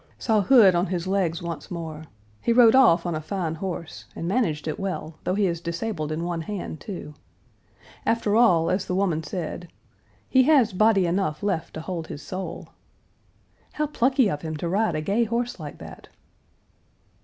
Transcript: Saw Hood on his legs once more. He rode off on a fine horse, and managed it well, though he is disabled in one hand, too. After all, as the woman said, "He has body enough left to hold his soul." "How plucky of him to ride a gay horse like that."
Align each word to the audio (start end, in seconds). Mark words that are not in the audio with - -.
Saw 0.17 0.41
Hood 0.41 0.73
on 0.73 0.87
his 0.87 1.05
legs 1.05 1.43
once 1.43 1.69
more. 1.69 2.05
He 2.41 2.51
rode 2.51 2.73
off 2.73 3.05
on 3.05 3.13
a 3.13 3.21
fine 3.21 3.53
horse, 3.53 4.05
and 4.15 4.27
managed 4.27 4.67
it 4.67 4.79
well, 4.79 5.13
though 5.25 5.35
he 5.35 5.45
is 5.45 5.61
disabled 5.61 6.11
in 6.11 6.23
one 6.23 6.41
hand, 6.41 6.79
too. 6.79 7.13
After 8.03 8.35
all, 8.35 8.71
as 8.71 8.87
the 8.87 8.95
woman 8.95 9.21
said, 9.21 9.67
"He 10.27 10.41
has 10.45 10.73
body 10.73 11.05
enough 11.05 11.43
left 11.43 11.75
to 11.75 11.81
hold 11.81 12.07
his 12.07 12.23
soul." 12.23 12.69
"How 13.73 13.85
plucky 13.85 14.27
of 14.27 14.41
him 14.41 14.57
to 14.57 14.67
ride 14.67 14.95
a 14.95 15.01
gay 15.01 15.23
horse 15.25 15.59
like 15.59 15.77
that." 15.77 16.09